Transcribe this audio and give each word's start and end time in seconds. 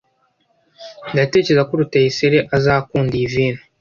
Ndatekereza 1.13 1.63
ko 1.67 1.73
Rutayisire 1.79 2.37
azakunda 2.55 3.13
iyi 3.17 3.27
vino. 3.33 3.61